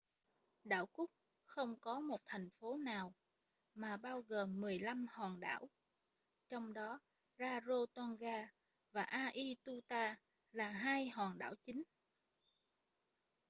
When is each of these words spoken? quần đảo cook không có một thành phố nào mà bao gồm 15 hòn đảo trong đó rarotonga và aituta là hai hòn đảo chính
quần 0.63 0.69
đảo 0.69 0.85
cook 0.85 1.09
không 1.45 1.75
có 1.81 1.99
một 1.99 2.21
thành 2.25 2.49
phố 2.49 2.77
nào 2.77 3.13
mà 3.73 3.97
bao 3.97 4.21
gồm 4.21 4.61
15 4.61 5.05
hòn 5.11 5.39
đảo 5.39 5.69
trong 6.49 6.73
đó 6.73 6.99
rarotonga 7.39 8.49
và 8.91 9.03
aituta 9.03 10.15
là 10.51 10.69
hai 10.69 11.09
hòn 11.09 11.37
đảo 11.37 11.55
chính 11.65 11.83